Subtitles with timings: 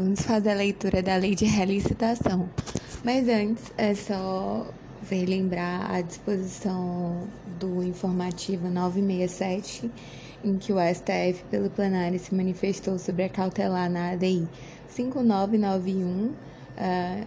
[0.00, 2.48] vamos fazer a leitura da lei de relicitação.
[3.04, 4.66] Mas antes é só
[5.08, 9.90] relembrar a disposição do informativo 967,
[10.42, 14.48] em que o STF, pelo plenário, se manifestou sobre a cautelar na ADI
[14.88, 17.26] 5991, uh,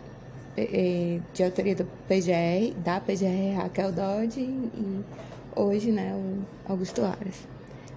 [1.33, 5.03] de autoria do PGR, da PGR Raquel Dodge e
[5.55, 7.52] hoje, né, o Augusto Aras.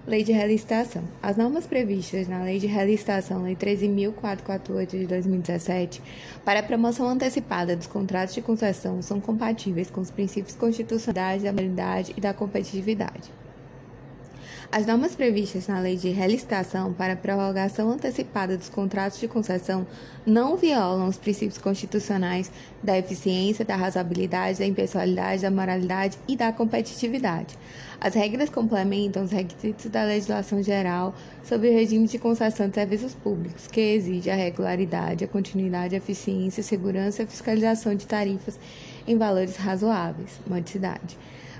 [0.07, 1.03] Lei de Relicitação.
[1.21, 6.01] As normas previstas na Lei de Relicitação, Lei 13.448 de 2017,
[6.45, 11.51] para a promoção antecipada dos contratos de concessão são compatíveis com os princípios constitucionais da
[11.51, 13.29] moralidade e da competitividade.
[14.69, 19.87] As normas previstas na Lei de Relicitação para prorrogação antecipada dos contratos de concessão
[20.25, 22.51] não violam os princípios constitucionais
[22.83, 27.57] da eficiência, da razoabilidade, da impessoalidade, da moralidade e da competitividade.
[27.99, 33.13] As regras complementam os requisitos da legislação geral sobre o regime de concessão de serviços
[33.13, 38.05] públicos, que exige a regularidade, a continuidade, a eficiência, a segurança e a fiscalização de
[38.05, 38.59] tarifas
[39.07, 41.17] em valores razoáveis, modicidade.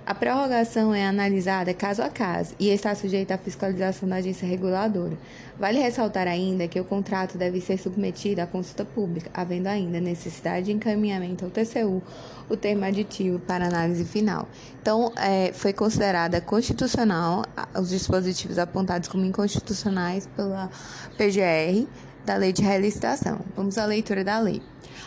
[0.07, 5.17] A prorrogação é analisada caso a caso e está sujeita à fiscalização da agência reguladora.
[5.59, 10.67] Vale ressaltar ainda que o contrato deve ser submetido à consulta pública, havendo ainda necessidade
[10.67, 12.01] de encaminhamento ao TCU
[12.49, 14.47] o termo aditivo para análise final.
[14.81, 17.43] Então, é, foi considerada constitucional
[17.77, 20.69] os dispositivos apontados como inconstitucionais pela
[21.17, 21.85] PGR
[22.27, 23.39] da Lei de Relicitação.
[23.55, 24.61] Vamos à leitura da lei.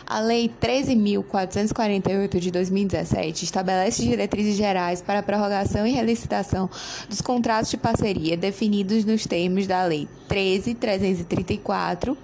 [0.07, 6.67] A Lei 13.448 de 2017 estabelece diretrizes gerais para a prorrogação e relicitação
[7.07, 12.17] dos contratos de parceria definidos nos termos da Lei 13.334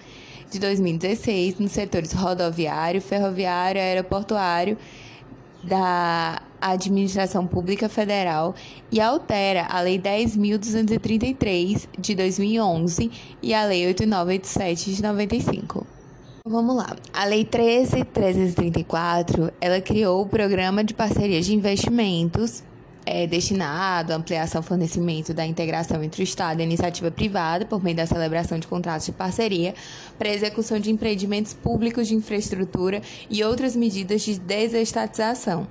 [0.49, 4.79] de 2016 nos setores rodoviário, ferroviário, aeroportuário
[5.63, 8.53] da Administração Pública Federal
[8.91, 13.09] e altera a Lei 10.233 de 2011
[13.41, 15.87] e a Lei 8987 de 95.
[16.45, 16.95] Vamos lá.
[17.13, 22.63] A Lei 13.334, ela criou o Programa de Parceria de Investimentos
[23.07, 27.65] é, destinado à ampliação e fornecimento da integração entre o Estado e a iniciativa privada
[27.65, 29.73] por meio da celebração de contratos de parceria
[30.17, 35.65] para a execução de empreendimentos públicos de infraestrutura e outras medidas de desestatização.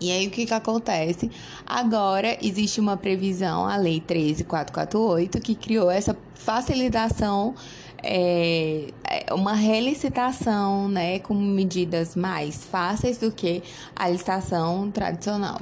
[0.00, 1.30] E aí o que, que acontece?
[1.66, 7.54] Agora existe uma previsão, a Lei 13448, que criou essa facilitação
[8.02, 13.62] é, é, uma relicitação, né, com medidas mais fáceis do que
[13.94, 15.60] a licitação tradicional.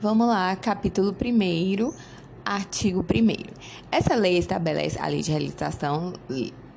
[0.00, 1.92] Vamos lá, capítulo 1
[2.42, 3.52] artigo 1
[3.92, 6.14] Essa lei estabelece, a lei de relicitação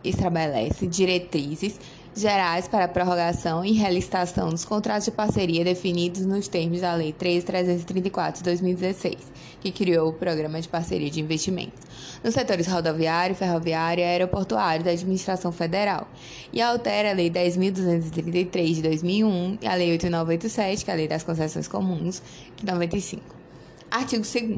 [0.03, 1.79] estabelece diretrizes
[2.15, 8.37] gerais para prorrogação e relicitação dos contratos de parceria definidos nos termos da Lei 3.334
[8.37, 9.15] de 2016,
[9.61, 11.79] que criou o Programa de Parceria de Investimentos,
[12.23, 16.07] nos setores rodoviário, ferroviário e aeroportuário da Administração Federal,
[16.51, 21.07] e altera a Lei 10.233 de 2001 e a Lei 8.987, que é a Lei
[21.07, 22.21] das Concessões Comuns,
[22.55, 23.43] de 95.
[23.93, 24.57] Artigo 2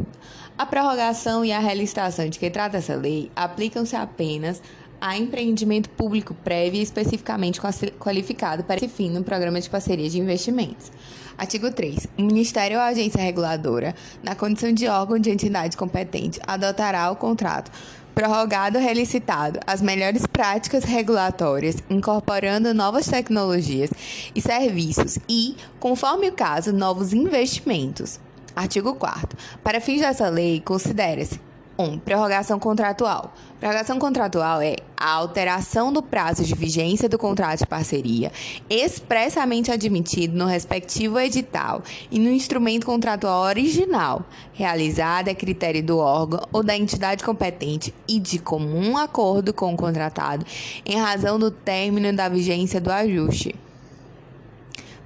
[0.58, 4.62] A prorrogação e a relicitação de que trata essa lei aplicam-se apenas
[5.00, 7.60] a empreendimento público prévio e especificamente
[8.00, 10.92] qualificado para esse fim no programa de parceria de investimentos.
[11.38, 12.08] Artigo 3.
[12.18, 17.72] O Ministério ou agência reguladora, na condição de órgão de entidade competente, adotará o contrato
[18.16, 23.90] prorrogado ou relicitado as melhores práticas regulatórias, incorporando novas tecnologias
[24.34, 28.18] e serviços e, conforme o caso, novos investimentos.
[28.56, 29.38] Artigo 4.
[29.62, 31.42] Para fins dessa lei, considera-se
[31.78, 32.00] 1.
[32.00, 33.34] Prorrogação contratual.
[33.60, 38.32] Prorrogação contratual é a alteração do prazo de vigência do contrato de parceria,
[38.70, 46.42] expressamente admitido no respectivo edital e no instrumento contratual original, realizada a critério do órgão
[46.52, 50.46] ou da entidade competente e de comum acordo com o contratado,
[50.86, 53.56] em razão do término da vigência do ajuste.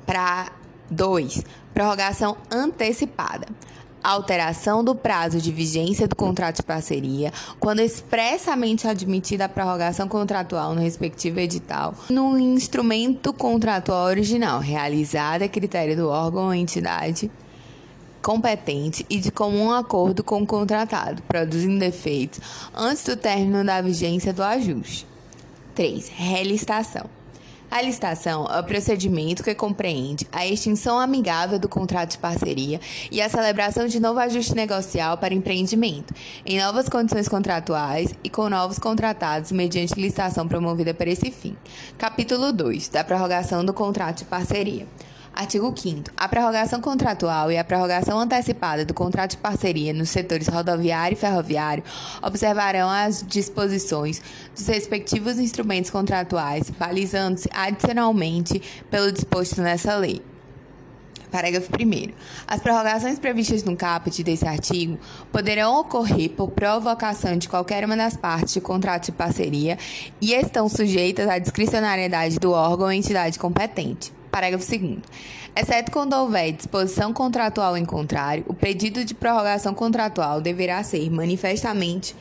[0.06, 0.51] Para
[0.90, 1.44] 2.
[1.74, 3.47] Prorrogação antecipada
[4.04, 10.74] alteração do prazo de vigência do contrato de parceria, quando expressamente admitida a prorrogação contratual
[10.74, 17.30] no respectivo edital, no instrumento contratual original, realizada a critério do órgão ou entidade
[18.22, 22.40] competente e de comum acordo com o contratado, produzindo efeitos
[22.75, 25.07] antes do término da vigência do ajuste.
[25.74, 26.10] 3.
[26.10, 27.19] Relicitação.
[27.71, 32.81] A licitação é o procedimento que compreende a extinção amigável do contrato de parceria
[33.12, 36.12] e a celebração de novo ajuste negocial para empreendimento,
[36.44, 41.56] em novas condições contratuais e com novos contratados mediante licitação promovida para esse fim.
[41.95, 44.88] Capítulo 2 da prorrogação do contrato de parceria.
[45.34, 50.48] Artigo 5 A prorrogação contratual e a prorrogação antecipada do contrato de parceria nos setores
[50.48, 51.84] rodoviário e ferroviário
[52.22, 54.22] observarão as disposições
[54.56, 60.22] dos respectivos instrumentos contratuais, balizando-se adicionalmente pelo disposto nessa lei.
[61.31, 62.12] Parágrafo 1.
[62.48, 64.98] As prorrogações previstas no caput desse artigo
[65.31, 69.78] poderão ocorrer por provocação de qualquer uma das partes de contrato de parceria
[70.20, 74.19] e estão sujeitas à discricionariedade do órgão ou entidade competente.
[74.30, 74.98] Parágrafo 2.
[75.56, 82.16] Exceto quando houver disposição contratual em contrário, o pedido de prorrogação contratual deverá ser manifestamente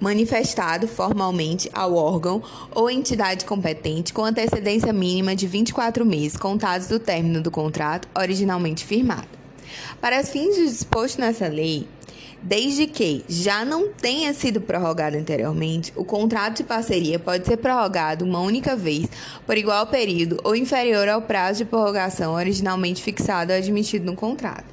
[0.00, 2.42] manifestado formalmente ao órgão
[2.74, 8.84] ou entidade competente com antecedência mínima de 24 meses contados do término do contrato originalmente
[8.84, 9.28] firmado.
[10.00, 11.86] Para fins dispostos nessa lei,
[12.42, 18.24] Desde que já não tenha sido prorrogado anteriormente, o contrato de parceria pode ser prorrogado
[18.24, 19.08] uma única vez
[19.46, 24.72] por igual período ou inferior ao prazo de prorrogação originalmente fixado ou admitido no contrato.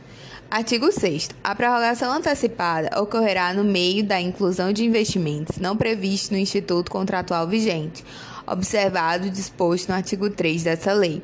[0.50, 1.30] Artigo 6.
[1.44, 7.48] A prorrogação antecipada ocorrerá no meio da inclusão de investimentos não previstos no Instituto Contratual
[7.48, 8.04] vigente,
[8.48, 11.22] observado o disposto no artigo 3 dessa lei.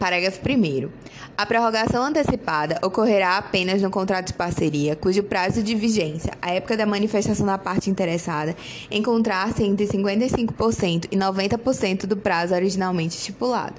[0.00, 0.88] Parágrafo 1.
[1.36, 6.74] A prorrogação antecipada ocorrerá apenas no contrato de parceria, cujo prazo de vigência, à época
[6.74, 8.56] da manifestação da parte interessada,
[8.90, 13.74] encontrar-se entre 55% e 90% do prazo originalmente estipulado.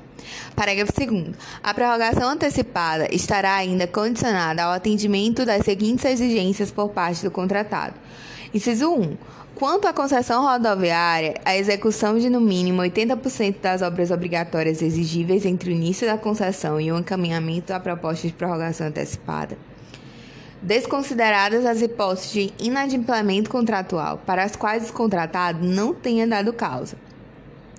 [0.55, 1.35] Parágrafo 2.
[1.63, 7.95] A prorrogação antecipada estará ainda condicionada ao atendimento das seguintes exigências por parte do contratado.
[8.53, 9.17] Inciso 1.
[9.55, 15.69] Quanto à concessão rodoviária, a execução de no mínimo 80% das obras obrigatórias exigíveis entre
[15.69, 19.57] o início da concessão e o encaminhamento da proposta de prorrogação antecipada.
[20.63, 26.95] Desconsideradas as hipóteses de inadimplemento contratual para as quais o contratado não tenha dado causa,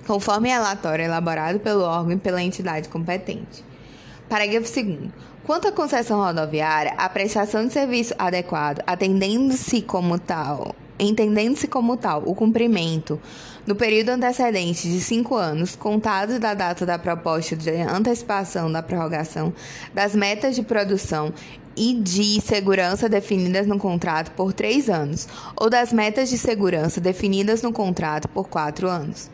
[0.07, 3.65] conforme relatório elaborado pelo órgão e pela entidade competente.
[4.29, 5.11] Parágrafo 2.
[5.45, 12.23] Quanto à concessão rodoviária, a prestação de serviço adequado, atendendo-se como tal entendendo-se como tal
[12.27, 13.21] o cumprimento,
[13.67, 19.53] no período antecedente de cinco anos, contados da data da proposta de antecipação da prorrogação,
[19.95, 21.33] das metas de produção
[21.77, 27.63] e de segurança definidas no contrato por três anos, ou das metas de segurança definidas
[27.63, 29.31] no contrato por quatro anos.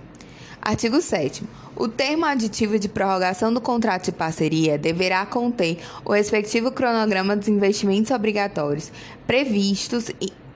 [0.61, 1.45] Artigo 7.
[1.77, 7.49] O termo aditivo de prorrogação do contrato de parceria deverá conter o respectivo cronograma dos
[7.49, 8.91] investimentos obrigatórios
[9.27, 10.11] previstos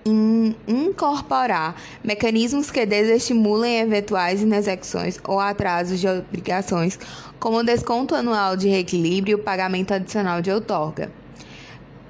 [0.05, 6.99] incorporar mecanismos que desestimulem eventuais inexecuções ou atrasos de obrigações,
[7.39, 11.11] como desconto anual de reequilíbrio e pagamento adicional de outorga.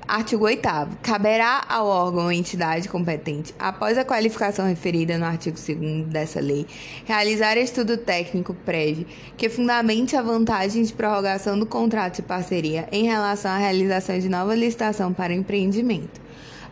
[0.07, 0.69] Artigo 8
[1.01, 6.67] Caberá ao órgão ou entidade competente, após a qualificação referida no artigo 2 dessa lei,
[7.05, 9.07] realizar estudo técnico prévio
[9.37, 14.29] que fundamente a vantagem de prorrogação do contrato de parceria em relação à realização de
[14.29, 16.21] nova licitação para empreendimento.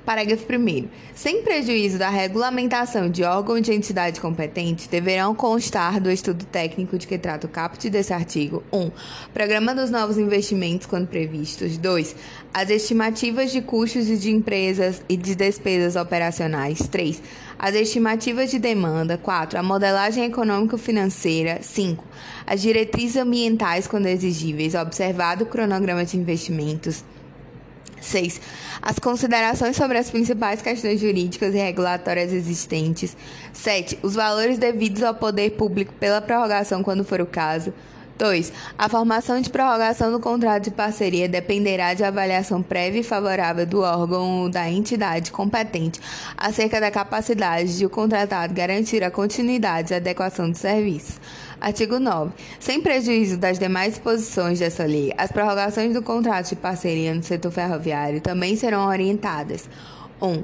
[0.04, 0.88] Parágrafo 1.
[1.14, 7.06] Sem prejuízo da regulamentação de órgão de entidade competente, deverão constar do estudo técnico de
[7.06, 8.78] que trata o caput desse artigo 1.
[8.78, 8.90] Um,
[9.32, 11.76] programa dos novos investimentos quando previstos.
[11.76, 12.16] 2.
[12.52, 16.78] As estimativas de custos de empresas e de despesas operacionais.
[16.88, 17.22] 3.
[17.58, 19.18] As estimativas de demanda.
[19.18, 19.58] 4.
[19.58, 21.58] A modelagem econômico-financeira.
[21.62, 22.04] 5.
[22.46, 27.04] As diretrizes ambientais quando exigíveis, observado o cronograma de investimentos.
[28.00, 28.40] 6.
[28.82, 33.16] As considerações sobre as principais questões jurídicas e regulatórias existentes.
[33.52, 33.98] 7.
[34.02, 37.72] Os valores devidos ao poder público pela prorrogação, quando for o caso.
[38.20, 38.52] 2.
[38.76, 43.80] A formação de prorrogação do contrato de parceria dependerá de avaliação prévia e favorável do
[43.80, 45.98] órgão ou da entidade competente
[46.36, 51.18] acerca da capacidade de o contratado garantir a continuidade e adequação do serviço.
[51.60, 52.32] Artigo 9.
[52.58, 57.52] Sem prejuízo das demais disposições dessa lei, as prorrogações do contrato de parceria no setor
[57.52, 59.68] ferroviário também serão orientadas.
[60.22, 60.26] 1.
[60.26, 60.42] Um,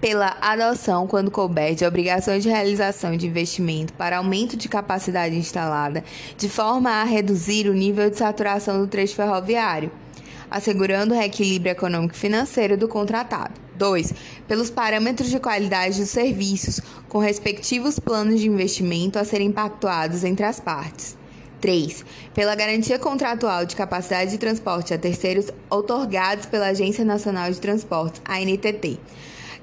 [0.00, 6.04] pela adoção, quando couber, de obrigações de realização de investimento para aumento de capacidade instalada,
[6.36, 9.90] de forma a reduzir o nível de saturação do trecho ferroviário,
[10.50, 13.65] assegurando o reequilíbrio econômico-financeiro do contratado.
[13.76, 14.12] 2.
[14.48, 20.44] Pelos parâmetros de qualidade dos serviços, com respectivos planos de investimento a serem pactuados entre
[20.44, 21.16] as partes.
[21.60, 22.04] 3.
[22.34, 28.20] Pela garantia contratual de capacidade de transporte a terceiros otorgados pela Agência Nacional de Transportes,
[28.28, 28.98] ANTT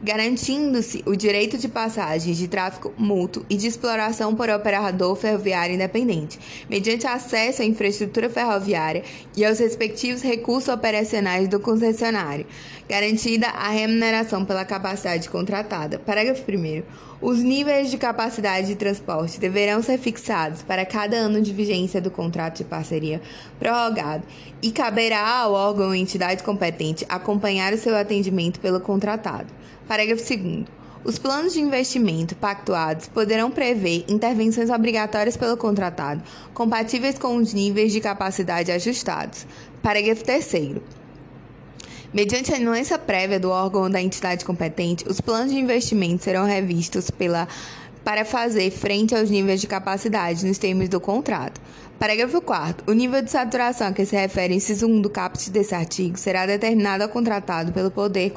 [0.03, 6.37] garantindo-se o direito de passagem de tráfego mútuo e de exploração por operador ferroviário independente,
[6.69, 9.03] mediante acesso à infraestrutura ferroviária
[9.35, 12.45] e aos respectivos recursos operacionais do concessionário,
[12.87, 15.99] garantida a remuneração pela capacidade contratada.
[15.99, 16.83] Parágrafo 1.
[17.21, 22.11] Os níveis de capacidade de transporte deverão ser fixados para cada ano de vigência do
[22.11, 23.21] contrato de parceria
[23.57, 24.23] prorrogado
[24.61, 29.47] e caberá ao órgão ou entidade competente acompanhar o seu atendimento pelo contratado.
[29.87, 30.65] Parágrafo 2.
[31.05, 36.23] Os planos de investimento pactuados poderão prever intervenções obrigatórias pelo contratado,
[36.53, 39.45] compatíveis com os níveis de capacidade ajustados.
[39.81, 40.81] Parágrafo 3.
[42.13, 46.45] Mediante a anuência prévia do órgão ou da entidade competente, os planos de investimento serão
[46.45, 47.47] revistos pela,
[48.03, 51.59] para fazer frente aos níveis de capacidade nos termos do contrato.
[51.97, 52.91] Parágrafo 4.
[52.91, 56.15] O nível de saturação a que se refere o inciso 1 do caput desse artigo
[56.15, 58.31] será determinado ao contratado pelo poder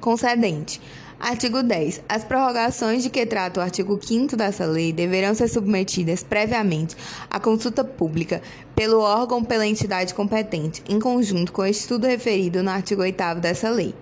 [0.00, 0.80] concedente.
[1.20, 2.00] Artigo 10.
[2.08, 6.96] As prorrogações de que trata o artigo 5 dessa lei deverão ser submetidas previamente
[7.28, 8.40] à consulta pública
[8.74, 13.34] pelo órgão ou pela entidade competente, em conjunto com o estudo referido no artigo 8
[13.38, 13.94] dessa lei.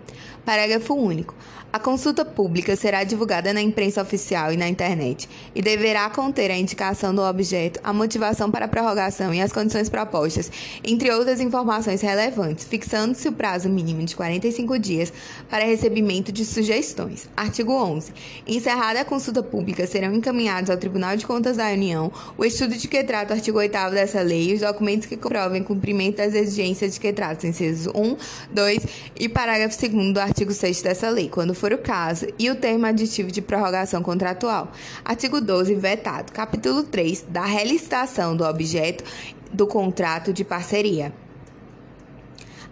[0.44, 1.34] Parágrafo único.
[1.70, 6.56] A consulta pública será divulgada na imprensa oficial e na internet e deverá conter a
[6.56, 10.50] indicação do objeto, a motivação para a prorrogação e as condições propostas,
[10.82, 15.12] entre outras informações relevantes, fixando-se o prazo mínimo de 45 dias
[15.50, 17.28] para recebimento de sugestões.
[17.36, 18.14] Artigo 11.
[18.46, 22.88] Encerrada a consulta pública, serão encaminhados ao Tribunal de Contas da União o estudo de
[22.88, 26.94] que trata o artigo 8 dessa lei e os documentos que comprovem cumprimento das exigências
[26.94, 28.16] de que trata os incisos 1,
[28.52, 28.86] 2
[29.20, 32.86] e parágrafo 2 do artigo 6 dessa lei, quando for o caso, e o termo
[32.86, 34.72] aditivo de prorrogação contratual.
[35.04, 36.32] Artigo 12, vetado.
[36.32, 39.04] Capítulo 3, da relicitação do objeto
[39.52, 41.12] do contrato de parceria.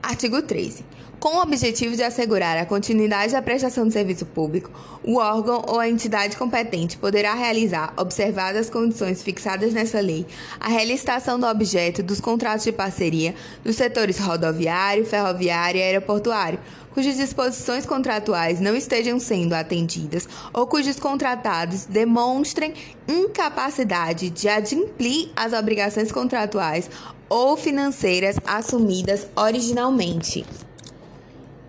[0.02, 0.84] Artigo 13.
[1.18, 4.70] Com o objetivo de assegurar a continuidade da prestação de serviço público,
[5.02, 10.26] o órgão ou a entidade competente poderá realizar, observadas as condições fixadas nessa lei,
[10.60, 13.34] a relicitação do objeto dos contratos de parceria
[13.64, 16.60] nos setores rodoviário, ferroviário e aeroportuário,
[16.96, 22.72] cujas disposições contratuais não estejam sendo atendidas ou cujos contratados demonstrem
[23.06, 26.88] incapacidade de adimplir as obrigações contratuais
[27.28, 30.46] ou financeiras assumidas originalmente.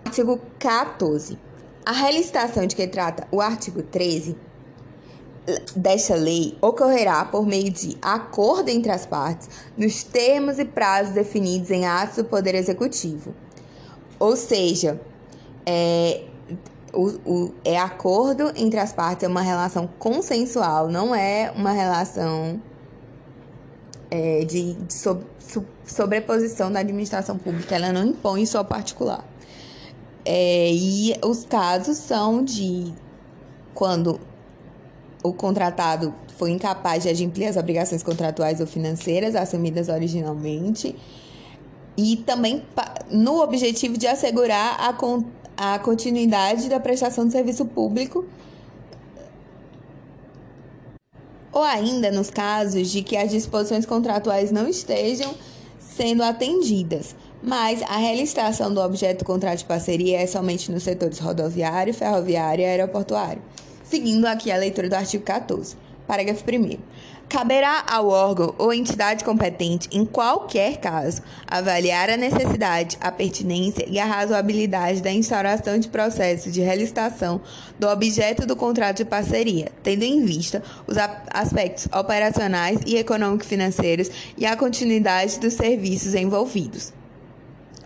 [0.02, 1.38] Artigo 14.
[1.84, 4.34] A relicitação de que trata o artigo 13
[5.76, 11.70] desta lei ocorrerá por meio de acordo entre as partes nos termos e prazos definidos
[11.70, 13.34] em atos do Poder Executivo.
[14.18, 14.98] Ou seja,
[15.70, 16.22] é,
[16.94, 22.58] o, o, é acordo entre as partes, é uma relação consensual, não é uma relação
[24.10, 29.22] é, de, de so, so, sobreposição da administração pública, ela não impõe só particular.
[30.24, 32.90] É, e os casos são de
[33.74, 34.18] quando
[35.22, 40.96] o contratado foi incapaz de adimplir as obrigações contratuais ou financeiras assumidas originalmente
[41.98, 42.62] e também
[43.10, 44.94] no objetivo de assegurar a,
[45.58, 48.24] a continuidade da prestação de serviço público.
[51.50, 55.34] Ou ainda nos casos de que as disposições contratuais não estejam
[55.80, 61.18] sendo atendidas, mas a relicitação do objeto do contrato de parceria é somente nos setores
[61.18, 63.42] rodoviário, ferroviário e aeroportuário.
[63.82, 66.78] Seguindo aqui a leitura do artigo 14, parágrafo 1
[67.28, 73.98] Caberá ao órgão ou entidade competente, em qualquer caso, avaliar a necessidade, a pertinência e
[73.98, 77.38] a razoabilidade da instauração de processo de relicitação
[77.78, 80.96] do objeto do contrato de parceria, tendo em vista os
[81.30, 86.94] aspectos operacionais e econômico-financeiros e a continuidade dos serviços envolvidos.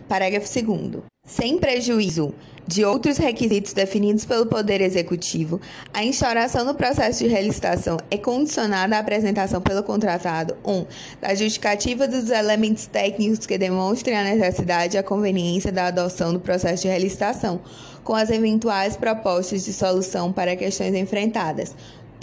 [0.07, 1.12] Parágrafo 2.
[1.25, 2.35] Sem prejuízo
[2.67, 5.61] de outros requisitos definidos pelo Poder Executivo,
[5.93, 10.71] a instauração do processo de relicitação é condicionada à apresentação pelo contratado 1.
[10.71, 10.85] Um,
[11.21, 16.41] da justificativa dos elementos técnicos que demonstrem a necessidade e a conveniência da adoção do
[16.41, 17.61] processo de relicitação,
[18.03, 21.73] com as eventuais propostas de solução para questões enfrentadas.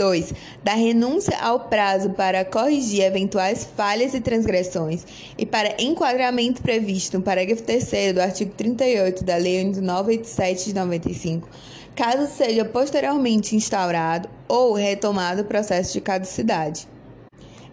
[0.01, 0.33] 2.
[0.65, 5.05] Da renúncia ao prazo para corrigir eventuais falhas e transgressões
[5.37, 11.47] e para enquadramento previsto no parágrafo 3 do artigo 38 da Lei 987 de 95,
[11.95, 16.89] caso seja posteriormente instaurado ou retomado o processo de caducidade.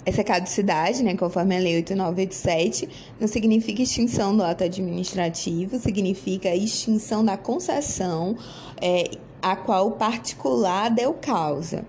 [0.05, 7.23] Essa caducidade, né, conforme a Lei 8987, não significa extinção do ato administrativo, significa extinção
[7.23, 8.35] da concessão
[8.81, 11.85] é, a qual o particular deu causa.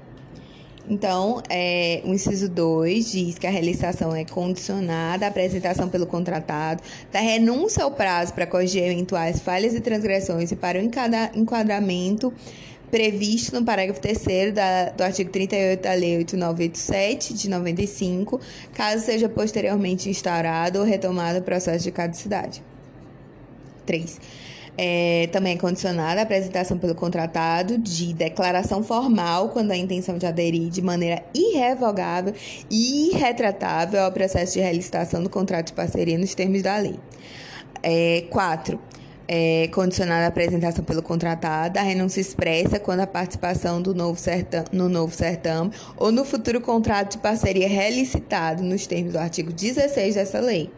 [0.89, 6.83] Então, é, o inciso 2 diz que a realização é condicionada à apresentação pelo contratado
[7.13, 10.83] da renúncia ao prazo para corrigir eventuais falhas e transgressões e para o
[11.35, 12.33] enquadramento
[12.91, 14.19] previsto no parágrafo 3
[14.97, 18.41] do artigo 38 da Lei 8987 de 95,
[18.73, 22.63] caso seja posteriormente instaurado ou retomado o processo de caducidade.
[23.85, 24.48] 3
[24.81, 30.25] É, também é condicionada a apresentação pelo contratado de declaração formal quando a intenção de
[30.25, 32.33] aderir de maneira irrevogável
[32.71, 36.95] e irretratável ao processo de relicitação do contrato de parceria nos termos da lei.
[38.31, 38.79] 4.
[39.27, 44.19] É, é, condicionada à apresentação pelo contratado, a renúncia expressa quando a participação do novo
[44.19, 49.53] sertão, no novo certame ou no futuro contrato de parceria relicitado nos termos do artigo
[49.53, 50.71] 16 dessa lei.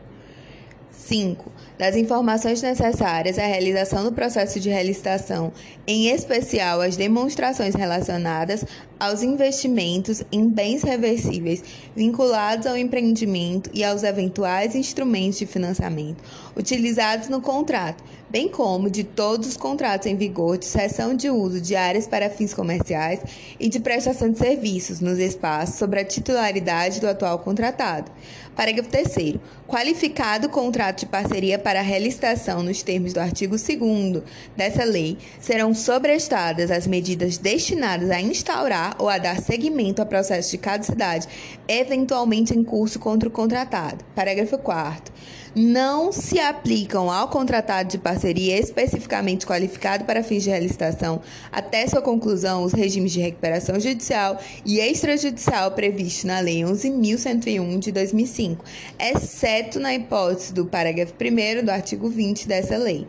[1.01, 1.51] 5.
[1.79, 5.53] Das informações necessárias à realização do processo de relicitação,
[5.87, 8.65] em especial as demonstrações relacionadas
[8.99, 11.65] aos investimentos em bens reversíveis
[11.97, 16.23] vinculados ao empreendimento e aos eventuais instrumentos de financiamento
[16.55, 21.61] utilizados no contrato, bem como de todos os contratos em vigor de cessão de uso
[21.61, 23.21] de áreas para fins comerciais
[23.59, 28.11] e de prestação de serviços nos espaços sobre a titularidade do atual contratado.
[28.55, 34.23] Parágrafo 3 Qualificado contrato de parceria para relicitação nos termos do artigo 2
[34.57, 40.51] dessa lei, serão sobrestadas as medidas destinadas a instaurar ou a dar seguimento ao processo
[40.51, 41.29] de caducidade
[41.69, 44.05] eventualmente em curso contra o contratado.
[44.15, 45.13] Parágrafo 4
[45.55, 52.03] não se aplicam ao contratado de parceria especificamente qualificado para fins de relicitação até sua
[52.03, 58.65] conclusão os regimes de recuperação judicial e extrajudicial previstos na Lei 11.101 de 2005,
[58.99, 63.07] exceto na hipótese do parágrafo 1 do artigo 20 dessa lei.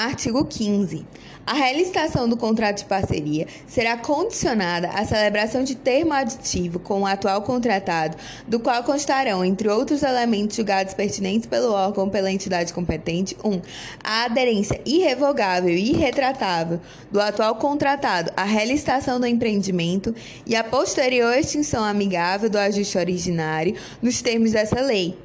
[0.00, 1.04] Artigo 15.
[1.46, 7.06] A realização do contrato de parceria será condicionada à celebração de termo aditivo com o
[7.06, 8.16] atual contratado,
[8.48, 13.50] do qual constarão, entre outros elementos julgados pertinentes pelo órgão ou pela entidade competente, 1.
[13.50, 13.60] Um,
[14.02, 16.80] a aderência irrevogável e irretratável
[17.10, 20.14] do atual contratado à realização do empreendimento
[20.46, 25.18] e a posterior extinção amigável do ajuste originário nos termos dessa lei.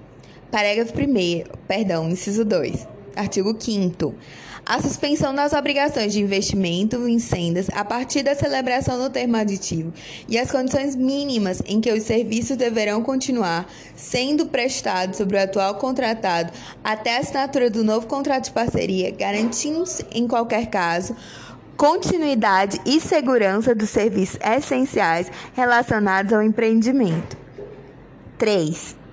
[0.51, 2.85] Parágrafo 1 perdão, inciso 2.
[3.15, 4.13] Artigo 5
[4.65, 9.93] a suspensão das obrigações de investimento em sendas a partir da celebração do termo aditivo
[10.27, 15.75] e as condições mínimas em que os serviços deverão continuar sendo prestados sobre o atual
[15.75, 16.51] contratado
[16.83, 21.15] até a assinatura do novo contrato de parceria, garantindo-se, em qualquer caso,
[21.77, 27.37] continuidade e segurança dos serviços essenciais relacionados ao empreendimento.
[28.39, 29.04] 3.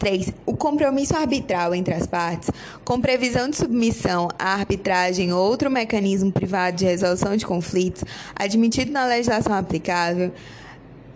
[0.00, 0.32] 3.
[0.46, 2.50] O compromisso arbitral entre as partes,
[2.84, 8.02] com previsão de submissão à arbitragem ou outro mecanismo privado de resolução de conflitos,
[8.34, 10.32] admitido na legislação aplicável,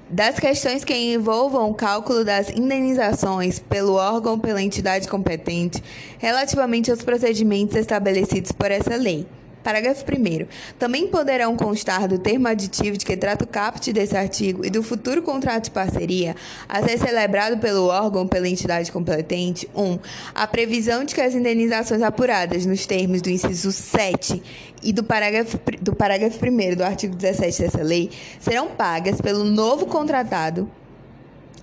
[0.09, 5.83] das questões que envolvam o cálculo das indenizações pelo órgão ou pela entidade competente
[6.19, 9.27] relativamente aos procedimentos estabelecidos por essa lei.
[9.65, 10.47] Parágrafo 1.
[10.79, 14.83] Também poderão constar do termo aditivo de que trata o caput desse artigo e do
[14.83, 16.37] futuro contrato de parceria
[16.69, 19.83] a ser celebrado pelo órgão ou pela entidade competente 1.
[19.83, 19.99] Um,
[20.35, 24.43] a previsão de que as indenizações apuradas nos termos do inciso 7
[24.83, 29.87] e do parágrafo, do parágrafo 1 do artigo 17 dessa lei serão pagas pelo novo
[29.87, 30.71] contratado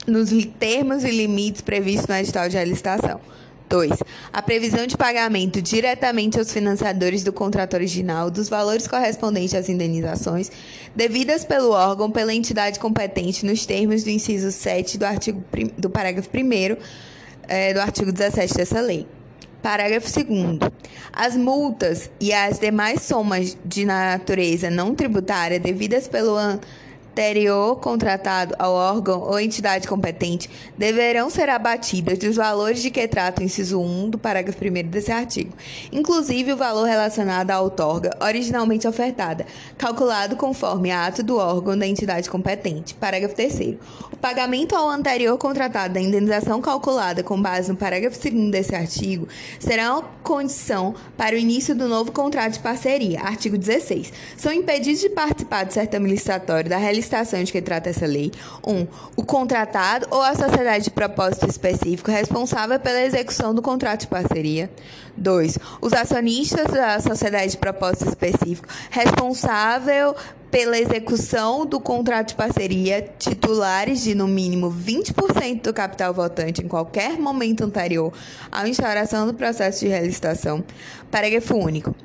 [0.08, 3.22] nos termos e limites previstos no edital de licitação.
[3.72, 3.90] 2.
[4.34, 10.52] A previsão de pagamento diretamente aos financiadores do contrato original dos valores correspondentes às indenizações
[10.94, 15.42] devidas pelo órgão pela entidade competente nos termos do inciso 7 do, artigo,
[15.78, 16.78] do parágrafo 1
[17.48, 19.08] é, do artigo 17 dessa lei.
[19.64, 20.60] Parágrafo 2.
[21.14, 26.36] As multas e as demais somas de natureza não tributária devidas pelo
[27.12, 33.42] anterior contratado ao órgão ou entidade competente deverão ser abatidas dos valores de que trata
[33.42, 35.54] o inciso 1 do parágrafo 1 desse artigo,
[35.92, 39.46] inclusive o valor relacionado à outorga originalmente ofertada,
[39.78, 42.94] calculado conforme ato do órgão da entidade competente.
[42.94, 43.76] Parágrafo 3
[44.12, 49.28] O pagamento ao anterior contratado da indenização calculada com base no parágrafo 2 desse artigo
[49.60, 53.22] será condição para o início do novo contrato de parceria.
[53.22, 54.14] Artigo 16.
[54.38, 57.02] São impedidos de participar do certame licitatório da realização
[57.44, 58.32] de que trata essa lei.
[58.66, 58.74] 1.
[58.74, 64.08] Um, o contratado ou a sociedade de propósito específico responsável pela execução do contrato de
[64.08, 64.70] parceria.
[65.18, 65.58] 2.
[65.82, 70.16] Os acionistas da sociedade de propósito específico responsável
[70.50, 76.68] pela execução do contrato de parceria, titulares de no mínimo 20% do capital votante em
[76.68, 78.12] qualquer momento anterior
[78.52, 80.64] à instauração do processo de realistação.
[81.10, 81.96] Parágrafo único.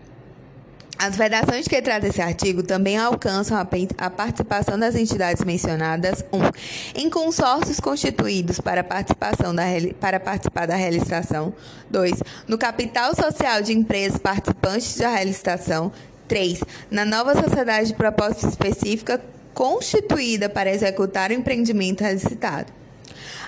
[0.98, 6.36] As vedações que trata esse artigo também alcançam a, participação das entidades mencionadas 1.
[6.36, 6.50] Um,
[6.94, 9.64] em consórcios constituídos para, participação da,
[10.00, 11.52] para participar da realização
[11.90, 12.14] 2.
[12.48, 15.92] No capital social de empresas participantes da realização
[16.28, 16.60] 3.
[16.90, 19.20] Na nova sociedade de propósito específica
[19.52, 22.72] constituída para executar o empreendimento relicitado.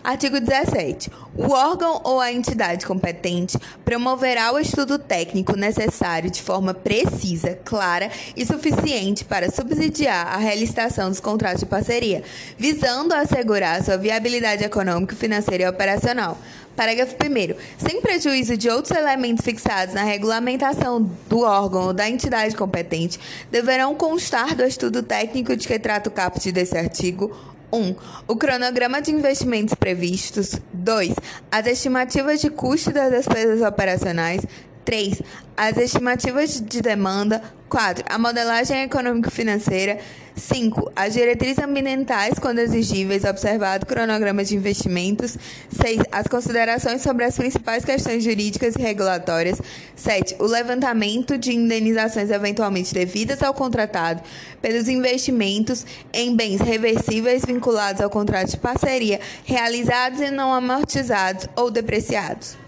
[0.03, 1.11] Artigo 17.
[1.37, 8.11] O órgão ou a entidade competente promoverá o estudo técnico necessário de forma precisa, clara
[8.37, 12.23] e suficiente para subsidiar a realização dos contratos de parceria,
[12.57, 16.39] visando assegurar sua viabilidade econômica, financeira e operacional.
[16.79, 17.57] Parágrafo 1.
[17.77, 23.19] Sem prejuízo de outros elementos fixados na regulamentação do órgão ou da entidade competente,
[23.51, 27.37] deverão constar do estudo técnico de que trata o caput desse artigo
[27.71, 27.97] 1.
[28.27, 30.61] O cronograma de investimentos previstos.
[30.73, 31.15] 2.
[31.51, 34.43] As estimativas de custo das despesas operacionais.
[34.89, 35.21] 3.
[35.55, 37.43] As estimativas de demanda.
[37.69, 38.07] 4.
[38.09, 39.99] A modelagem econômico-financeira.
[40.35, 40.91] 5.
[40.97, 45.37] As diretrizes ambientais, quando exigíveis, observado cronograma de investimentos.
[45.71, 46.05] 6.
[46.11, 49.61] As considerações sobre as principais questões jurídicas e regulatórias.
[49.95, 50.37] 7.
[50.39, 54.23] O levantamento de indenizações eventualmente devidas ao contratado
[54.63, 61.71] pelos investimentos em bens reversíveis vinculados ao contrato de parceria, realizados e não amortizados ou
[61.71, 62.68] depreciados.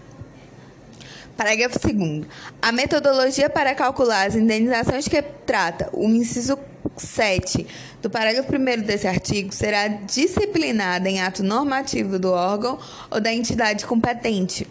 [1.35, 2.25] Parágrafo 2.
[2.61, 6.57] A metodologia para calcular as indenizações que trata o inciso
[6.97, 7.65] 7
[8.01, 13.85] do parágrafo 1 desse artigo será disciplinada em ato normativo do órgão ou da entidade
[13.85, 14.67] competente.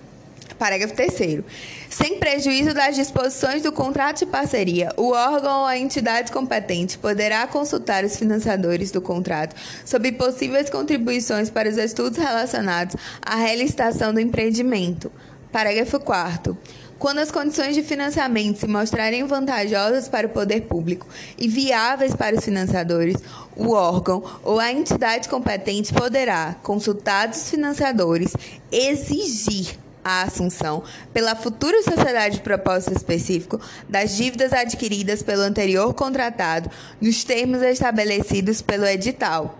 [0.58, 1.42] Parágrafo 3.
[1.88, 7.46] Sem prejuízo das disposições do contrato de parceria, o órgão ou a entidade competente poderá
[7.46, 9.56] consultar os financiadores do contrato
[9.86, 15.10] sobre possíveis contribuições para os estudos relacionados à realização do empreendimento.
[15.52, 16.56] Parágrafo 4.
[16.96, 22.36] Quando as condições de financiamento se mostrarem vantajosas para o poder público e viáveis para
[22.36, 23.16] os financiadores,
[23.56, 28.36] o órgão ou a entidade competente poderá, consultados os financiadores,
[28.70, 30.82] exigir a assunção
[31.12, 38.62] pela futura sociedade de propósito específico das dívidas adquiridas pelo anterior contratado nos termos estabelecidos
[38.62, 39.58] pelo edital.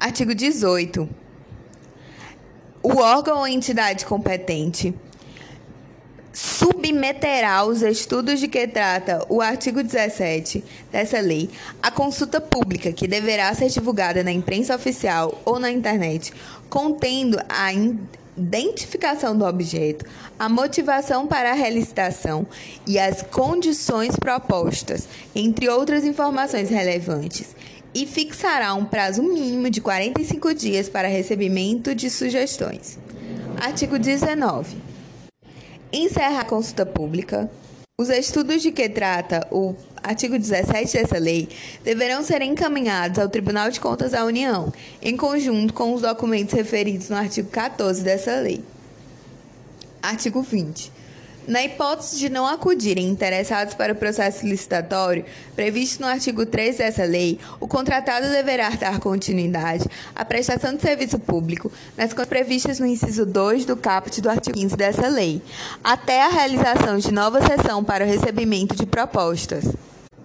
[0.00, 1.08] Artigo 18
[2.82, 4.94] o órgão ou entidade competente
[6.32, 10.62] submeterá os estudos de que trata o artigo 17
[10.92, 11.50] dessa lei
[11.82, 16.32] à consulta pública, que deverá ser divulgada na imprensa oficial ou na internet,
[16.70, 17.72] contendo a
[18.36, 20.04] identificação do objeto,
[20.38, 22.46] a motivação para a realização
[22.86, 27.56] e as condições propostas, entre outras informações relevantes
[28.02, 32.96] e fixará um prazo mínimo de 45 dias para recebimento de sugestões.
[33.60, 34.76] Artigo 19.
[35.92, 37.50] Encerra a consulta pública.
[38.00, 41.48] Os estudos de que trata o artigo 17 dessa lei
[41.82, 47.08] deverão ser encaminhados ao Tribunal de Contas da União, em conjunto com os documentos referidos
[47.08, 48.62] no artigo 14 dessa lei.
[50.00, 50.92] Artigo 20.
[51.48, 55.24] Na hipótese de não acudirem interessados para o processo licitatório
[55.56, 61.18] previsto no artigo 3 dessa lei, o contratado deverá dar continuidade à prestação de serviço
[61.18, 65.40] público nas condições previstas no inciso 2 do caput do artigo 15 dessa lei,
[65.82, 69.64] até a realização de nova sessão para o recebimento de propostas.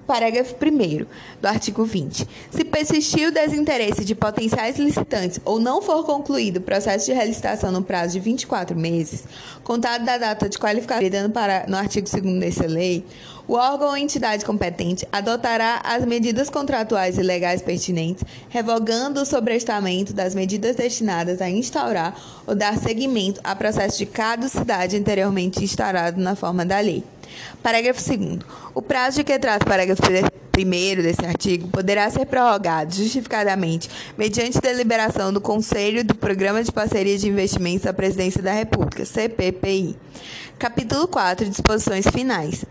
[0.06, 1.06] Parágrafo 1
[1.42, 2.28] do artigo 20.
[2.52, 7.72] Se persistir o desinteresse de potenciais licitantes ou não for concluído o processo de relicitação
[7.72, 9.24] no prazo de 24 meses,
[9.64, 11.10] contado da data de qualificação
[11.68, 13.06] no artigo 2 dessa lei,
[13.48, 20.14] o órgão ou entidade competente adotará as medidas contratuais e legais pertinentes, revogando o sobrestamento
[20.14, 22.16] das medidas destinadas a instaurar
[22.48, 27.04] ou dar seguimento a processo de caducidade anteriormente instaurado na forma da lei.
[27.62, 28.40] Parágrafo 2.
[28.74, 30.02] O prazo de que trata o parágrafo
[30.56, 37.18] 1 desse artigo poderá ser prorrogado justificadamente mediante deliberação do Conselho do Programa de Parceria
[37.18, 39.98] de Investimentos da Presidência da República, CPPI.
[40.60, 41.50] Capítulo 4.
[41.50, 42.64] Disposições finais.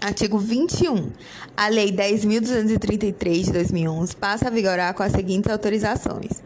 [0.00, 1.10] Artigo 21.
[1.56, 6.42] A Lei 10.233 de 2011 passa a vigorar com as seguintes autorizações.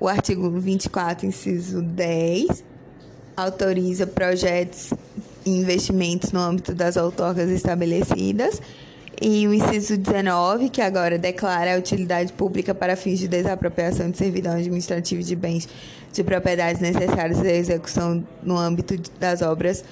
[0.00, 2.64] O artigo 24, inciso 10,
[3.36, 4.92] autoriza projetos
[5.44, 8.60] investimentos no âmbito das outorgas estabelecidas.
[9.20, 14.18] E o inciso 19, que agora declara a utilidade pública para fins de desapropriação de
[14.18, 15.68] servidão administrativa de bens
[16.12, 19.84] de propriedades necessárias à execução no âmbito das obras,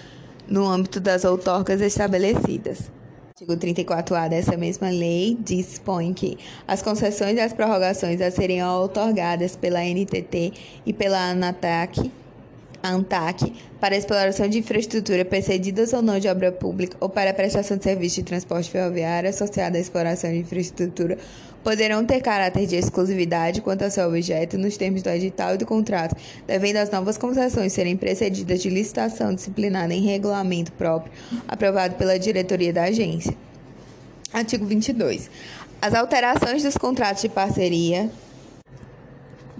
[0.49, 2.91] no âmbito das outorgas estabelecidas
[3.41, 6.37] artigo 34A dessa mesma lei dispõe que
[6.69, 10.53] as concessões e as prorrogações a serem otorgadas pela NTT
[10.85, 12.13] e pela ANATAC,
[12.83, 17.85] ANTAC para exploração de infraestrutura precedidas ou não de obra pública ou para prestação de
[17.85, 21.19] serviço de transporte ferroviário associado à exploração de infraestrutura
[21.63, 25.67] poderão ter caráter de exclusividade quanto ao seu objeto nos termos do edital e do
[25.67, 26.17] contrato,
[26.47, 31.13] devendo as novas concessões serem precedidas de licitação disciplinada em regulamento próprio,
[31.47, 33.35] aprovado pela diretoria da agência.
[34.33, 35.31] Artigo 22.
[35.83, 38.11] As alterações dos contratos de parceria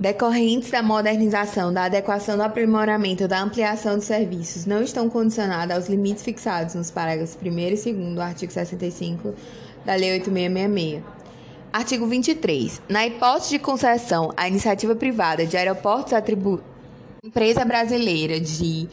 [0.01, 5.89] decorrentes da modernização, da adequação, do aprimoramento, da ampliação dos serviços, não estão condicionadas aos
[5.91, 9.35] limites fixados nos parágrafos 1 e 2 do artigo 65
[9.85, 11.03] da Lei 8666.
[11.71, 12.81] Artigo 23.
[12.89, 16.63] Na hipótese de concessão à iniciativa privada de aeroportos atribu
[17.23, 18.89] empresa brasileira de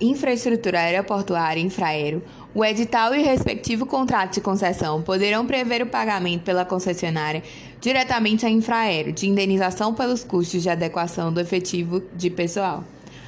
[0.00, 2.22] infraestrutura aeroportuária Infraero,
[2.54, 7.42] o edital e o respectivo contrato de concessão poderão prever o pagamento pela concessionária
[7.82, 12.84] diretamente à Infraero de indenização pelos custos de adequação do efetivo de pessoal.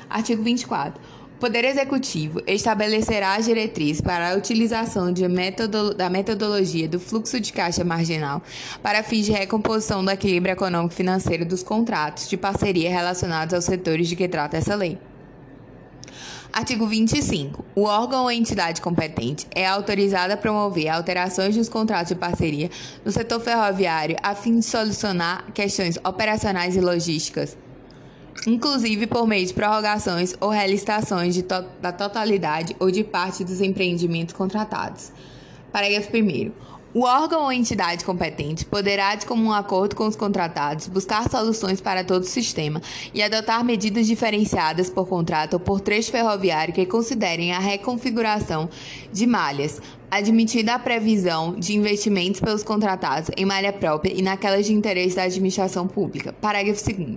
[0.08, 1.02] Artigo 24.
[1.34, 7.52] O Poder Executivo estabelecerá as diretrizes para a utilização metodo, da metodologia do fluxo de
[7.52, 8.40] caixa marginal
[8.80, 14.14] para fins de recomposição do equilíbrio econômico-financeiro dos contratos de parceria relacionados aos setores de
[14.14, 14.96] que trata essa lei.
[16.56, 17.64] Artigo 25.
[17.74, 22.70] O órgão ou entidade competente é autorizado a promover alterações nos contratos de parceria
[23.04, 27.58] no setor ferroviário a fim de solucionar questões operacionais e logísticas,
[28.46, 34.32] inclusive por meio de prorrogações ou relicitações to da totalidade ou de parte dos empreendimentos
[34.32, 35.10] contratados.
[35.72, 36.52] Parágrafo 1.
[36.94, 42.04] O órgão ou entidade competente poderá, de comum acordo com os contratados, buscar soluções para
[42.04, 42.80] todo o sistema
[43.12, 48.70] e adotar medidas diferenciadas por contrato ou por trecho ferroviário que considerem a reconfiguração
[49.12, 54.72] de malhas, admitida a previsão de investimentos pelos contratados em malha própria e naquelas de
[54.72, 56.32] interesse da administração pública.
[56.32, 57.16] Parágrafo 2.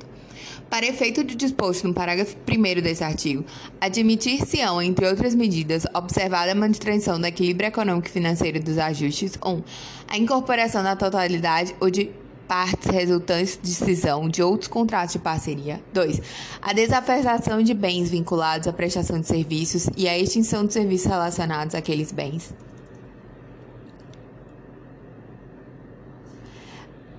[0.69, 3.45] Para efeito de disposto no parágrafo 1 desse artigo,
[3.79, 9.49] admitir-se-ão, entre outras medidas, observada a manutenção do equilíbrio econômico e financeiro dos ajustes, 1.
[9.49, 9.63] Um,
[10.07, 12.11] a incorporação da totalidade ou de
[12.47, 15.81] partes resultantes de cisão de outros contratos de parceria.
[15.93, 16.21] 2.
[16.61, 21.75] A desafetação de bens vinculados à prestação de serviços e a extinção de serviços relacionados
[21.75, 22.53] àqueles bens.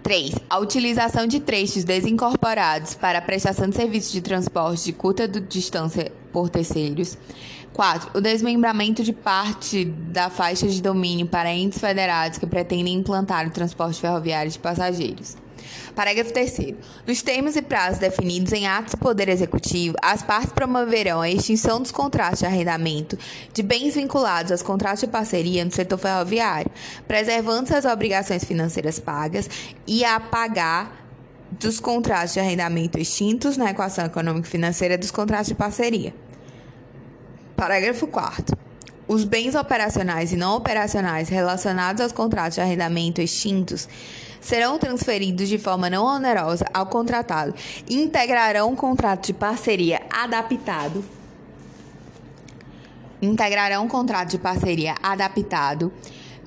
[0.08, 0.36] 3.
[0.48, 6.10] A utilização de trechos desincorporados para a prestação de serviços de transporte de curta distância
[6.32, 7.18] por terceiros.
[7.74, 8.12] 4.
[8.16, 13.50] O desmembramento de parte da faixa de domínio para entes federados que pretendem implantar o
[13.50, 15.36] transporte ferroviário de passageiros.
[15.98, 16.74] Parágrafo 3.
[17.04, 21.82] Nos termos e prazos definidos em atos do Poder Executivo, as partes promoverão a extinção
[21.82, 23.18] dos contratos de arrendamento
[23.52, 26.70] de bens vinculados aos contratos de parceria no setor ferroviário,
[27.08, 29.50] preservando as obrigações financeiras pagas
[29.88, 31.04] e a pagar
[31.50, 36.14] dos contratos de arrendamento extintos na equação econômico-financeira dos contratos de parceria.
[37.56, 38.67] Parágrafo 4.
[39.08, 43.88] Os bens operacionais e não operacionais relacionados aos contratos de arrendamento extintos
[44.38, 47.54] serão transferidos de forma não onerosa ao contratado
[47.88, 51.02] e integrarão um contrato de parceria adaptado.
[53.22, 55.90] Integrarão contrato de parceria adaptado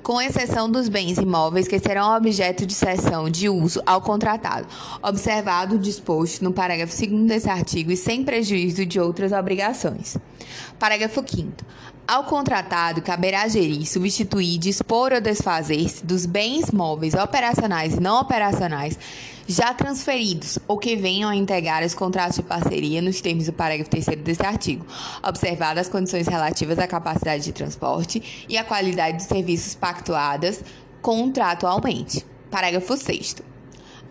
[0.02, 4.66] com exceção dos bens imóveis que serão objeto de cessão de uso ao contratado,
[5.02, 10.16] observado o disposto no parágrafo 2 desse artigo e sem prejuízo de outras obrigações.
[10.78, 11.52] Parágrafo 5
[12.06, 18.98] ao contratado, caberá gerir, substituir, dispor ou desfazer-se dos bens móveis operacionais e não operacionais
[19.46, 23.90] já transferidos ou que venham a integrar os contratos de parceria nos termos do parágrafo
[23.90, 24.86] 3 deste artigo,
[25.22, 30.62] observadas as condições relativas à capacidade de transporte e à qualidade dos serviços pactuadas
[31.00, 32.24] contratualmente.
[32.50, 33.51] Parágrafo 6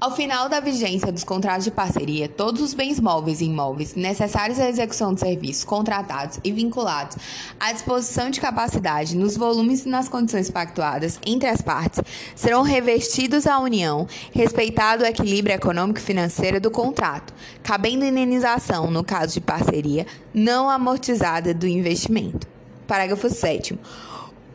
[0.01, 4.59] ao final da vigência dos contratos de parceria, todos os bens móveis e imóveis necessários
[4.59, 7.17] à execução de serviços contratados e vinculados
[7.59, 12.01] à disposição de capacidade nos volumes e nas condições pactuadas entre as partes
[12.35, 19.03] serão revestidos à União, respeitado o equilíbrio econômico e financeiro do contrato, cabendo indenização no
[19.03, 22.47] caso de parceria não amortizada do investimento.
[22.87, 23.77] Parágrafo 7.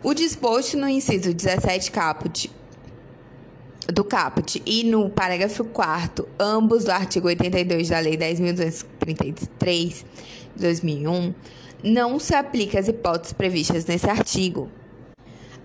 [0.03, 2.51] O disposto no inciso 17 caput
[3.93, 10.05] do caput e no parágrafo 4 ambos do artigo 82 da Lei 10.233
[10.55, 11.35] de 2001,
[11.85, 14.69] não se aplica às hipóteses previstas nesse artigo.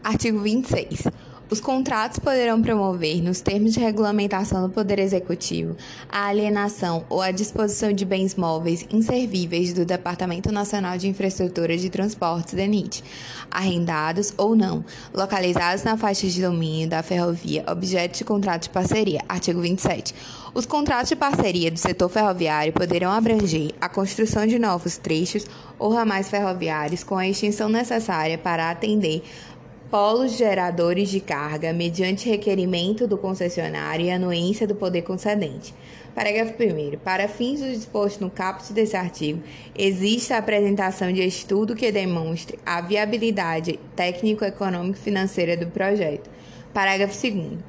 [0.04, 1.08] Artigo 26.
[1.52, 5.76] Os contratos poderão promover, nos termos de regulamentação do Poder Executivo,
[6.10, 11.90] a alienação ou a disposição de bens móveis inservíveis do Departamento Nacional de Infraestrutura de
[11.90, 13.04] Transportes, DENIT,
[13.52, 19.20] arrendados ou não, localizados na faixa de domínio da ferrovia, objeto de contrato de parceria.
[19.28, 20.16] Artigo 27.
[20.54, 25.46] Os contratos de parceria do setor ferroviário poderão abranger a construção de novos trechos
[25.78, 29.22] ou ramais ferroviários com a extensão necessária para atender
[29.92, 35.76] polos geradores de carga mediante requerimento do concessionário e anuência do poder concedente.
[36.16, 36.98] Parágrafo 1.
[37.04, 39.44] Para fins do disposto no caput desse artigo,
[39.78, 46.30] existe a apresentação de estudo que demonstre a viabilidade técnico-econômico-financeira do projeto.
[46.74, 47.60] Parágrafo 2.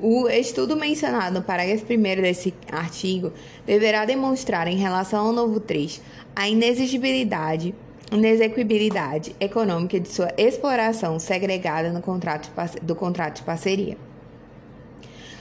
[0.00, 3.32] O estudo mencionado no parágrafo 1 desse artigo
[3.66, 6.00] deverá demonstrar, em relação ao novo trecho,
[6.34, 7.74] a inexigibilidade,
[8.12, 12.50] inexequibilidade econômica de sua exploração segregada no contrato
[12.82, 13.96] do contrato de parceria.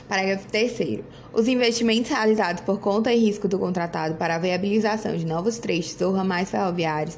[0.07, 1.01] Parágrafo 3.
[1.33, 5.99] Os investimentos realizados por conta e risco do contratado para a viabilização de novos trechos
[6.01, 7.17] ou ramais ferroviários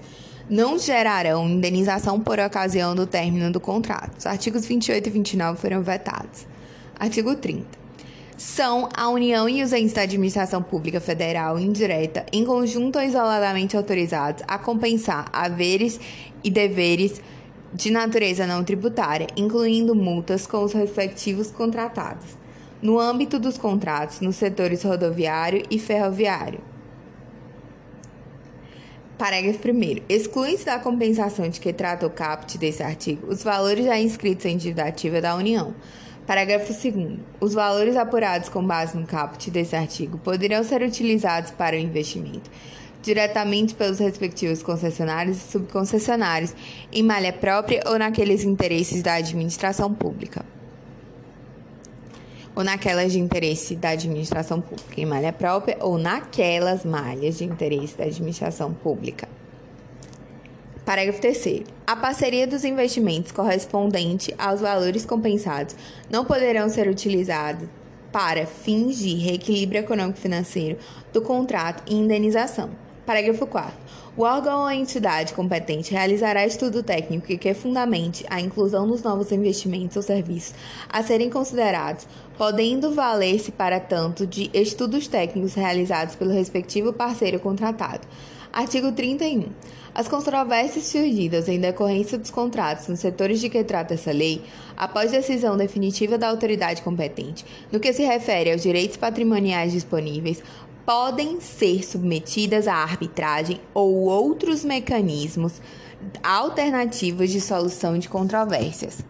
[0.50, 4.18] não gerarão indenização por ocasião do término do contrato.
[4.20, 6.46] Os artigos 28 e 29 foram vetados.
[7.00, 7.83] Artigo 30.
[8.44, 13.78] São a União e os entes da Administração Pública Federal indireta, em conjunto ou isoladamente
[13.78, 15.98] autorizados a compensar haveres
[16.44, 17.22] e deveres
[17.74, 22.38] de natureza não tributária, incluindo multas com os respectivos contratados,
[22.82, 26.60] no âmbito dos contratos nos setores rodoviário e ferroviário.
[29.18, 30.04] Parágrafo 1.
[30.10, 34.58] Excluem-se da compensação de que trata o caput desse artigo os valores já inscritos em
[34.58, 35.74] dívida ativa da União
[36.26, 37.20] Parágrafo 2.
[37.42, 42.50] Os valores apurados com base no caput desse artigo poderão ser utilizados para o investimento
[43.04, 46.56] diretamente pelos respectivos concessionários e subconcessionários
[46.92, 50.46] em malha própria ou naqueles interesses da administração pública.
[52.56, 57.98] Ou naquelas de interesse da administração pública, em malha própria ou naquelas malhas de interesse
[57.98, 59.28] da administração pública.
[60.86, 61.64] Parágrafo 3.
[61.88, 65.78] A parceria dos investimentos correspondente aos valores compensados
[66.10, 67.70] não poderão ser utilizados
[68.12, 70.78] para fins de reequilíbrio econômico-financeiro
[71.14, 72.70] do contrato e indenização.
[73.06, 73.74] Parágrafo 4.
[74.18, 79.96] O órgão ou entidade competente realizará estudo técnico que fundamente a inclusão dos novos investimentos
[79.96, 80.54] ou serviços
[80.90, 82.06] a serem considerados,
[82.38, 88.06] podendo valer-se para tanto de estudos técnicos realizados pelo respectivo parceiro contratado.
[88.54, 89.48] Artigo 31.
[89.96, 94.44] As controvérsias surgidas em decorrência dos contratos nos setores de que trata essa lei,
[94.78, 100.44] após decisão definitiva da autoridade competente, no que se refere aos direitos patrimoniais disponíveis,
[100.86, 105.60] podem ser submetidas à arbitragem ou outros mecanismos
[106.22, 109.04] alternativos de solução de controvérsias.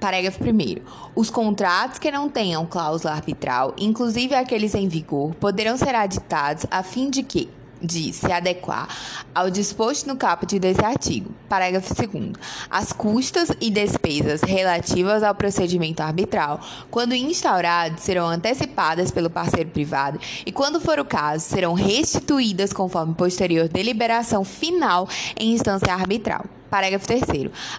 [0.00, 0.80] Parágrafo 1.
[1.14, 6.82] Os contratos que não tenham cláusula arbitral, inclusive aqueles em vigor, poderão ser aditados a
[6.82, 7.50] fim de que,
[7.82, 8.88] de se adequar
[9.34, 11.32] ao disposto no caput desse artigo.
[11.48, 12.32] Parágrafo 2.
[12.70, 16.60] As custas e despesas relativas ao procedimento arbitral,
[16.90, 23.14] quando instauradas, serão antecipadas pelo parceiro privado e, quando for o caso, serão restituídas conforme
[23.14, 26.44] posterior deliberação final em instância arbitral.
[26.70, 27.22] Parágrafo 3.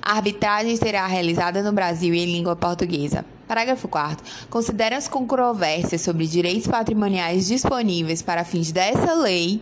[0.01, 3.23] A arbitragem será realizada no Brasil e em língua portuguesa.
[3.47, 4.47] Parágrafo 4.
[4.49, 9.61] Considera as controvérsias sobre direitos patrimoniais disponíveis para fins dessa lei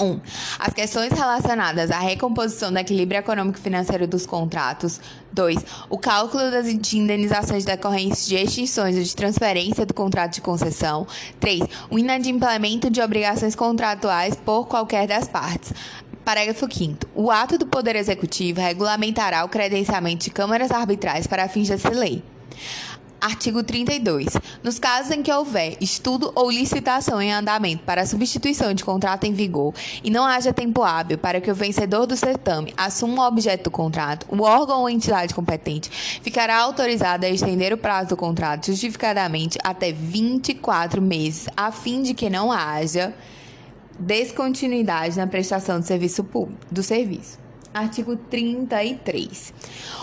[0.00, 0.04] 1.
[0.04, 0.20] Um,
[0.58, 5.00] as questões relacionadas à recomposição do equilíbrio econômico-financeiro dos contratos.
[5.32, 5.58] 2.
[5.90, 11.06] O cálculo das indenizações decorrentes de extinções ou de transferência do contrato de concessão.
[11.40, 11.62] 3.
[11.90, 15.72] O inadimplemento de obrigações contratuais por qualquer das partes.
[16.24, 17.06] Parágrafo 5.
[17.14, 22.22] O ato do Poder Executivo regulamentará o credenciamento de câmaras arbitrais para fins dessa lei.
[23.24, 24.26] Artigo 32.
[24.62, 29.32] Nos casos em que houver estudo ou licitação em andamento para substituição de contrato em
[29.32, 33.64] vigor e não haja tempo hábil para que o vencedor do certame assuma o objeto
[33.64, 35.88] do contrato, o órgão ou entidade competente
[36.22, 42.12] ficará autorizado a estender o prazo do contrato justificadamente até 24 meses, a fim de
[42.12, 43.14] que não haja
[43.98, 47.43] descontinuidade na prestação do serviço público, do serviço.
[47.74, 49.52] Artigo 33.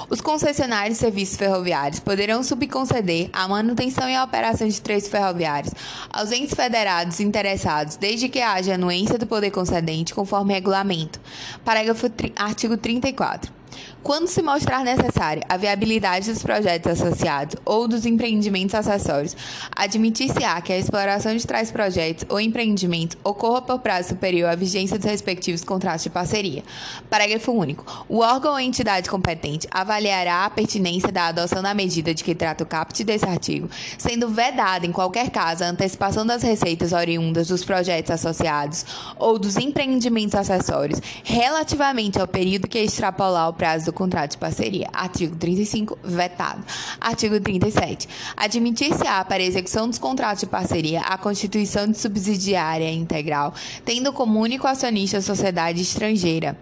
[0.10, 5.74] Os concessionários de serviços ferroviários poderão subconceder a manutenção e a operação de trechos ferroviários
[6.12, 11.22] aos entes federados interessados, desde que haja anuência do poder concedente, conforme regulamento.
[11.64, 13.61] Parágrafo artigo 34.
[14.04, 19.36] Quando se mostrar necessária a viabilidade dos projetos associados ou dos empreendimentos acessórios,
[19.76, 24.98] admitir-se-á que a exploração de tais projetos ou empreendimentos ocorra por prazo superior à vigência
[24.98, 26.64] dos respectivos contratos de parceria.
[27.10, 28.06] Parágrafo único.
[28.10, 32.64] O órgão ou entidade competente avaliará a pertinência da adoção da medida de que trata
[32.64, 37.64] o caput desse artigo, sendo vedada, em qualquer caso, a antecipação das receitas oriundas dos
[37.64, 38.86] projetos associados
[39.18, 44.88] ou dos empreendimentos acessórios relativamente ao período que extrapolar o prazo do contrato de parceria.
[44.92, 46.66] Artigo 35, vetado.
[47.00, 48.10] Artigo 37.
[48.36, 53.54] Admitir-se-á para execução dos contratos de parceria a constituição de subsidiária integral,
[53.86, 56.58] tendo como único acionista a sociedade estrangeira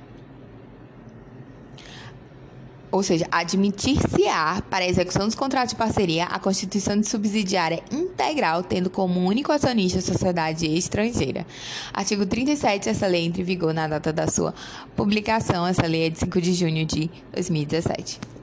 [2.91, 8.63] ou seja, admitir-se-á para a execução dos contratos de parceria a constituição de subsidiária integral,
[8.63, 11.45] tendo como único acionista a sociedade estrangeira.
[11.93, 14.53] Artigo 37, essa lei entra em vigor na data da sua
[14.95, 15.67] publicação.
[15.67, 18.38] Essa lei é de 5 de junho de 2017.